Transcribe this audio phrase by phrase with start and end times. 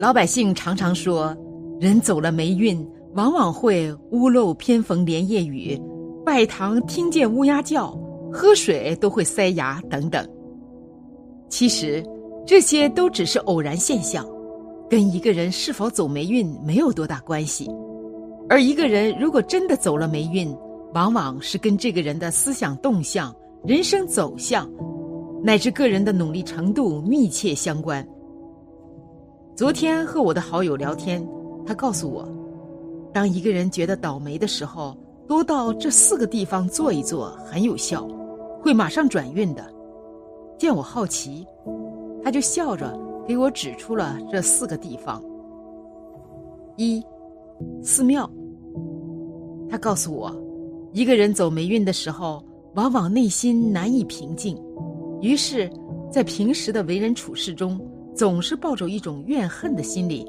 [0.00, 1.36] 老百姓常常说，
[1.78, 5.78] 人走了霉运，往往会屋漏偏逢连夜雨，
[6.24, 7.90] 拜堂听见乌鸦叫，
[8.32, 10.26] 喝水都会塞牙等等。
[11.50, 12.02] 其实，
[12.46, 14.26] 这些都只是偶然现象，
[14.88, 17.70] 跟一个人是否走霉运没有多大关系。
[18.48, 20.50] 而一个人如果真的走了霉运，
[20.94, 23.36] 往往是跟这个人的思想动向、
[23.66, 24.66] 人生走向，
[25.44, 28.02] 乃至个人的努力程度密切相关。
[29.60, 31.22] 昨天和我的好友聊天，
[31.66, 32.26] 他告诉我，
[33.12, 34.96] 当一个人觉得倒霉的时候，
[35.28, 38.08] 多到这四个地方坐一坐很有效，
[38.62, 39.62] 会马上转运的。
[40.58, 41.46] 见我好奇，
[42.24, 45.22] 他就笑着给我指出了这四个地方。
[46.78, 47.04] 一，
[47.82, 48.26] 寺庙。
[49.68, 50.34] 他告诉我，
[50.94, 52.42] 一个人走霉运的时候，
[52.76, 54.58] 往往内心难以平静，
[55.20, 55.70] 于是，
[56.10, 57.78] 在平时的为人处事中。
[58.14, 60.26] 总是抱着一种怨恨的心理，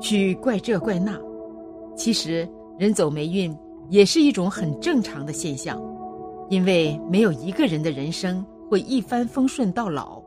[0.00, 1.18] 去怪这怪那。
[1.96, 3.56] 其实，人走霉运
[3.88, 5.80] 也是一种很正常的现象，
[6.50, 10.20] 因为没有一个人的人生会一帆风顺到老。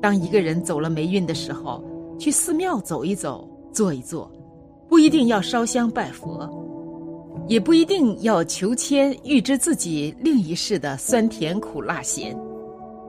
[0.00, 1.82] 当一个人走了霉运的时候，
[2.18, 4.30] 去寺庙走一走、坐一坐，
[4.88, 6.48] 不一定要烧香拜佛，
[7.48, 12.38] 也不一定要求签预知自己另一世的酸甜苦辣咸。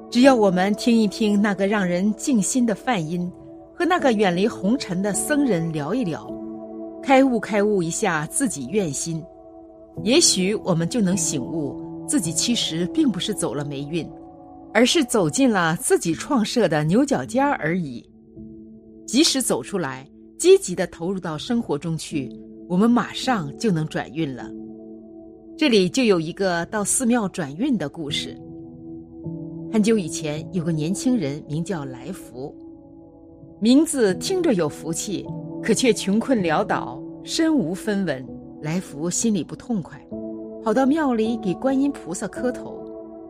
[0.10, 3.30] 只要我们听一听那个让人静心的梵音，
[3.76, 6.32] 和那个远离红尘的僧人聊一聊，
[7.04, 9.22] 开悟开悟一下自己愿心，
[10.04, 14.10] 也许我们就能醒悟，自己其实并不是走了霉运，
[14.74, 18.04] 而是走进了自己创设的牛角尖而已。
[19.06, 22.32] 即使走出来，积极的投入到生活中去，
[22.70, 24.50] 我们马上就能转运了。
[25.58, 28.40] 这里就有一个到寺庙转运的故事。
[29.70, 32.56] 很久以前，有个年轻人名叫来福，
[33.60, 35.28] 名字听着有福气，
[35.62, 38.26] 可却穷困潦倒，身无分文。
[38.62, 40.02] 来福心里不痛快，
[40.64, 42.82] 跑到庙里给观音菩萨磕头，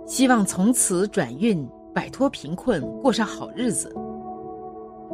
[0.06, 3.94] 希望从此转运，摆脱贫困，过上好日子。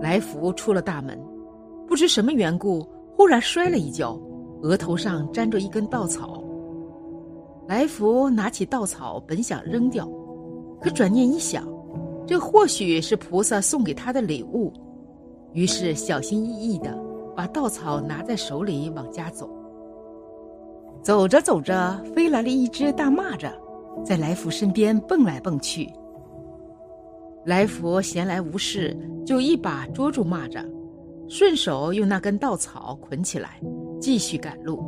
[0.01, 1.17] 来福出了大门，
[1.87, 4.19] 不知什么缘故，忽然摔了一跤，
[4.61, 6.43] 额头上沾着一根稻草。
[7.67, 10.07] 来福拿起稻草，本想扔掉。
[10.83, 11.65] 可转念一想，
[12.27, 14.73] 这或许是菩萨送给他的礼物，
[15.53, 16.93] 于是小心翼翼的
[17.33, 19.49] 把稻草拿在手里往家走。
[21.01, 23.49] 走着走着，飞来了一只大蚂蚱，
[24.03, 25.89] 在来福身边蹦来蹦去。
[27.45, 30.65] 来福闲来无事，就一把捉住蚂蚱，
[31.29, 33.61] 顺手用那根稻草捆起来，
[34.01, 34.83] 继续赶路。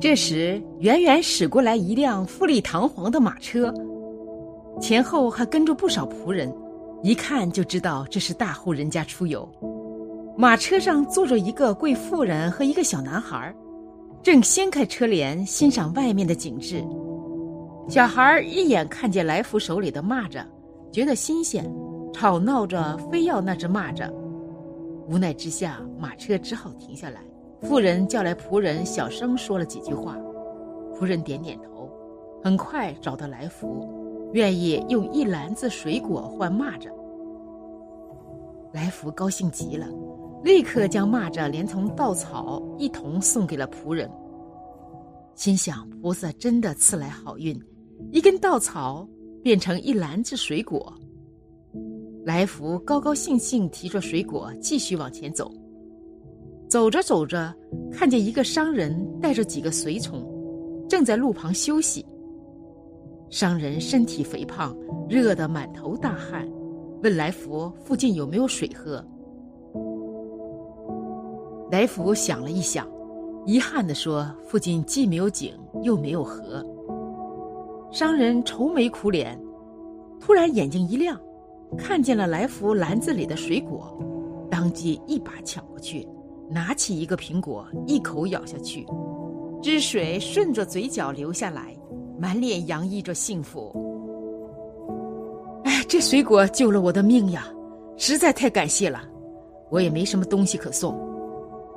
[0.00, 3.72] 这时，远远驶过来一辆富丽堂皇的马车。
[4.80, 6.52] 前后还跟着不少仆人，
[7.02, 9.48] 一看就知道这是大户人家出游。
[10.36, 13.54] 马车上坐着一个贵妇人和一个小男孩，
[14.22, 16.82] 正掀开车帘欣赏外面的景致。
[17.88, 20.44] 小孩一眼看见来福手里的蚂蚱，
[20.90, 21.70] 觉得新鲜，
[22.12, 24.10] 吵闹着非要那只蚂蚱。
[25.08, 27.20] 无奈之下，马车只好停下来。
[27.60, 30.16] 妇人叫来仆人，小声说了几句话。
[30.94, 31.90] 仆人点点头，
[32.42, 34.01] 很快找到来福。
[34.32, 36.88] 愿意用一篮子水果换蚂蚱，
[38.72, 39.86] 来福高兴极了，
[40.42, 44.10] 立刻将蚂蚱连同稻草一同送给了仆人。
[45.34, 47.58] 心想菩萨真的赐来好运，
[48.10, 49.06] 一根稻草
[49.42, 50.92] 变成一篮子水果。
[52.24, 55.52] 来福高高兴兴提着水果继续往前走，
[56.70, 57.54] 走着走着，
[57.90, 60.26] 看见一个商人带着几个随从，
[60.88, 62.06] 正在路旁休息。
[63.32, 64.76] 商人身体肥胖，
[65.08, 66.46] 热得满头大汗，
[67.02, 69.02] 问来福附近有没有水喝。
[71.70, 72.86] 来福想了一想，
[73.46, 76.62] 遗憾地说：“附近既没有井，又没有河。”
[77.90, 79.40] 商人愁眉苦脸，
[80.20, 81.18] 突然眼睛一亮，
[81.78, 83.98] 看见了来福篮子里的水果，
[84.50, 86.06] 当即一把抢过去，
[86.50, 88.86] 拿起一个苹果，一口咬下去，
[89.62, 91.74] 汁水顺着嘴角流下来。
[92.22, 93.74] 满脸洋溢着幸福。
[95.64, 97.48] 哎，这水果救了我的命呀，
[97.96, 99.02] 实在太感谢了。
[99.72, 100.96] 我也没什么东西可送，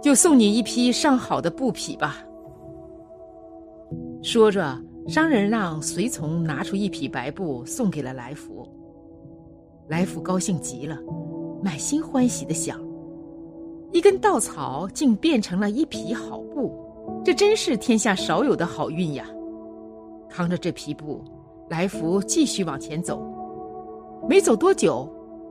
[0.03, 2.23] 就送你一匹上好的布匹吧。
[4.21, 8.71] 说着，商人让随从拿出一匹白布送给了来福。
[9.87, 10.95] 来福高兴极了，
[11.63, 12.79] 满心欢喜的想：
[13.91, 16.71] 一根稻草竟变成了一匹好布，
[17.25, 19.25] 这真是天下少有的好运呀！
[20.35, 21.23] 扛着这皮布，
[21.69, 23.23] 来福继续往前走。
[24.27, 25.09] 没走多久，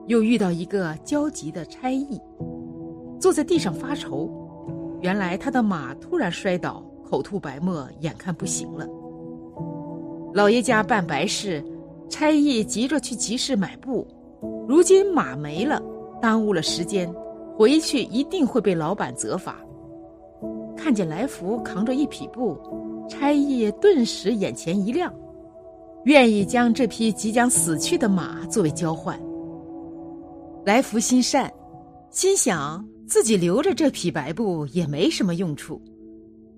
[0.08, 2.20] 又遇到一个焦急的差役，
[3.18, 4.30] 坐在地上发愁。
[5.00, 8.86] 原来他的马突然摔倒，口吐白沫，眼看不行了。
[10.34, 11.64] 老爷家办白事，
[12.10, 14.06] 差役急着去集市买布，
[14.68, 15.82] 如今马没了，
[16.20, 17.10] 耽误了时间，
[17.56, 19.56] 回去一定会被老板责罚。
[20.76, 22.58] 看见来福扛着一匹布，
[23.08, 25.12] 差役顿时眼前一亮，
[26.04, 29.18] 愿意将这匹即将死去的马作为交换。
[30.64, 31.52] 来福心善，
[32.10, 32.84] 心想。
[33.06, 35.78] 自己留着这匹白布也没什么用处，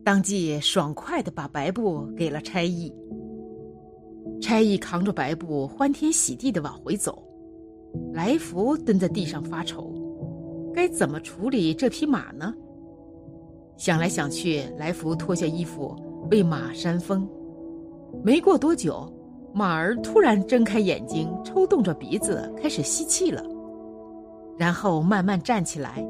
[0.04, 2.90] 当即爽快的把白布给了差役。
[4.40, 7.20] 差役扛着白布，欢天喜地的往回走。
[8.12, 9.92] 来福蹲在地上发愁，
[10.72, 12.54] 该怎么处理这匹马呢？
[13.76, 15.96] 想来想去，来福脱下衣服
[16.30, 17.28] 为马扇风。
[18.24, 19.12] 没过多久，
[19.52, 23.42] 马儿突然睁开眼睛，抽动着鼻子开始吸气了，
[24.56, 26.06] 然后慢慢站起来。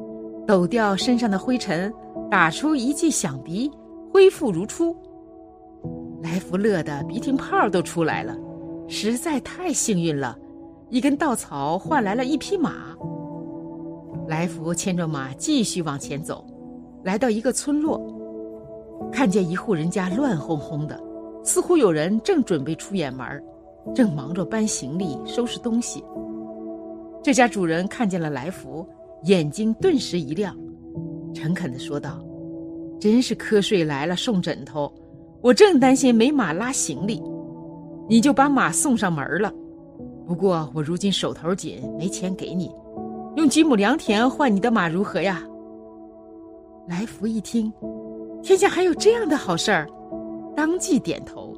[0.46, 1.92] 抖掉身上的灰尘，
[2.30, 3.68] 打出一记响鼻，
[4.12, 4.94] 恢复如初。
[6.22, 8.36] 来福乐得鼻涕泡都出来了，
[8.86, 10.38] 实在太幸运了，
[10.88, 12.72] 一根稻草换来了一匹马。
[14.28, 16.46] 来福牵着马继续往前走，
[17.02, 18.00] 来到一个村落，
[19.12, 21.00] 看见一户人家乱哄哄的，
[21.43, 23.43] 似乎有人正准备出远门，
[23.94, 26.04] 正忙着搬行李、收拾东西。
[27.22, 28.87] 这家主人看见了来福。
[29.22, 30.54] 眼睛顿时一亮，
[31.34, 32.22] 诚恳的说道
[33.00, 34.93] ：“真是瞌睡来了送枕头，
[35.40, 37.20] 我正担心没马拉行李，
[38.08, 39.52] 你就把马送上门了。
[40.26, 42.70] 不过我如今手头紧，没钱给你，
[43.37, 45.43] 用几亩良田换你的马如何呀？”
[46.87, 47.72] 来福一听，
[48.42, 49.88] 天下还有这样的好事儿，
[50.54, 51.54] 当即点头。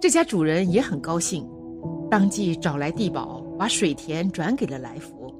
[0.00, 1.48] 这家主人也很高兴，
[2.10, 5.32] 当即找来地保，把水田转给了来福。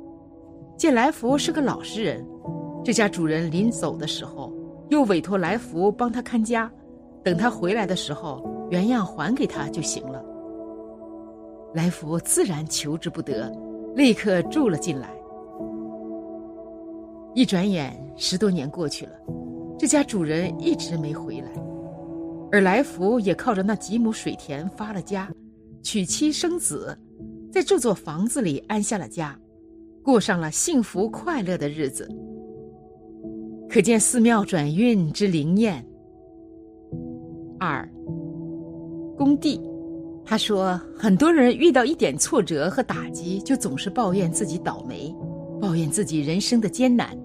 [0.77, 2.27] 见来福是个老实人，
[2.83, 4.53] 这家主人临走的时候，
[4.89, 6.71] 又委托来福帮他看家，
[7.23, 10.25] 等他回来的时候，原样还给他就行了。
[11.75, 13.53] 来福自然求之不得，
[13.95, 15.09] 立刻住了进来。
[17.35, 19.13] 一转眼，十多年过去了，
[19.79, 21.51] 这家主人一直没回来，
[22.53, 25.29] 而来福也靠着那几亩水田发了家，
[25.83, 26.97] 娶妻生子，
[27.51, 29.39] 在这座房子里安下了家。
[30.03, 32.07] 过上了幸福快乐的日子，
[33.71, 35.83] 可见寺庙转运之灵验。
[37.59, 37.89] 二，
[39.17, 39.59] 工地，
[40.23, 45.15] 他说，很多人遇到一点挫折和打击，就总是抱怨自己倒霉，
[45.59, 47.19] 抱怨自己人生的艰难。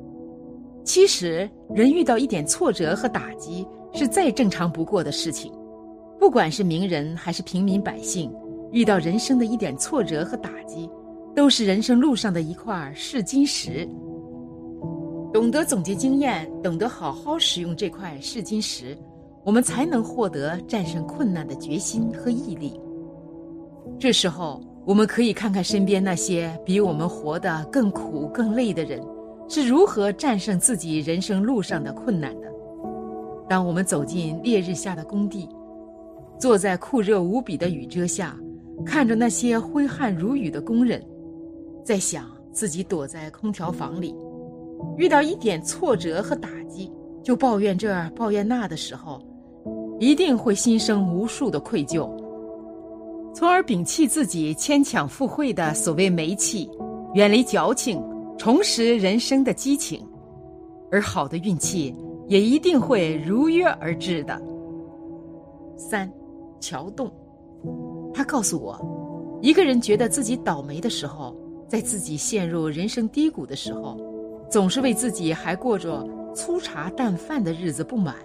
[0.90, 3.64] 其实，人遇到一点挫折和打击
[3.94, 5.54] 是再正常不过的事情，
[6.20, 8.34] 不管是名人还是平民百姓，
[8.72, 10.90] 遇到人生的一点挫折和打击。
[11.36, 13.88] 都是人生路上的一块试金石。
[15.32, 18.98] 懂得总结经验，懂得好好使用这块试金石，
[19.46, 22.82] 我们才能获得战胜困难的决心和毅力。
[24.00, 29.00] 这时候，我们可以看看身边那些比我们活得更苦、更累的人，
[29.50, 32.48] 是如何战胜自己人生路上的困难的。
[33.50, 35.50] 当我们走进烈日下的工地，
[36.38, 38.38] 坐在酷热无比的雨遮下，
[38.86, 41.04] 看着那些挥汗如雨的工人。
[41.84, 44.16] 在想自己躲在空调房里，
[44.98, 46.92] 遇到一点挫折和打击，
[47.24, 49.20] 就抱怨这抱怨那的时候，
[50.00, 52.08] 一定会心生无数的愧疚，
[53.34, 56.70] 从而摒弃自己牵强附会的所谓霉气，
[57.16, 58.00] 远离矫情，
[58.40, 60.02] 重拾人生的激情，
[60.90, 61.94] 而好的运气
[62.30, 64.42] 也一定会如约而至的。
[65.76, 66.10] 三，
[66.62, 67.12] 桥洞，
[68.14, 68.80] 他告诉我，
[69.42, 71.36] 一个人觉得自己倒霉的时候。
[71.68, 73.96] 在自己陷入人生低谷的时候，
[74.50, 76.04] 总是为自己还过着
[76.34, 78.16] 粗茶淡饭的日子不满，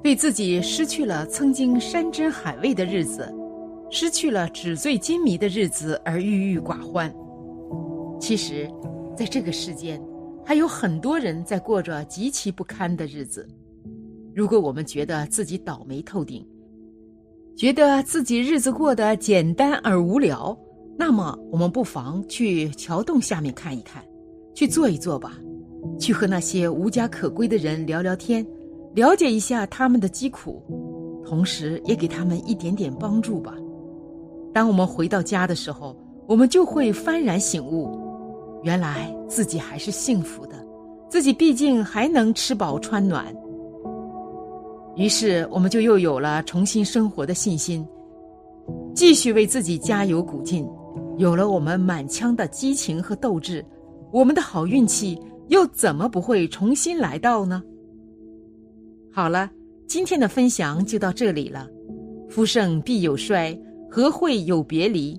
[0.00, 3.34] 对自己失去了曾经山珍海味的日子，
[3.90, 7.12] 失去了纸醉金迷的日子而郁郁寡欢。
[8.20, 8.70] 其实，
[9.16, 10.02] 在这个世间，
[10.44, 13.46] 还有很多人在过着极其不堪的日子。
[14.34, 16.46] 如果我们觉得自己倒霉透顶，
[17.54, 20.56] 觉得自己日子过得简单而无聊，
[20.98, 24.02] 那么，我们不妨去桥洞下面看一看，
[24.54, 25.38] 去坐一坐吧，
[25.98, 28.46] 去和那些无家可归的人聊聊天，
[28.94, 30.62] 了解一下他们的疾苦，
[31.26, 33.54] 同时也给他们一点点帮助吧。
[34.54, 35.94] 当我们回到家的时候，
[36.26, 37.90] 我们就会幡然醒悟，
[38.62, 40.54] 原来自己还是幸福的，
[41.08, 43.34] 自己毕竟还能吃饱穿暖。
[44.96, 47.86] 于是，我们就又有了重新生活的信心，
[48.94, 50.68] 继续为自己加油鼓劲。
[51.18, 53.64] 有了我们满腔的激情和斗志，
[54.12, 57.62] 我们的好运气又怎么不会重新来到呢？
[59.12, 59.50] 好了，
[59.86, 61.68] 今天的分享就到这里了。
[62.28, 63.58] 夫盛必有衰，
[63.90, 65.18] 和会有别离？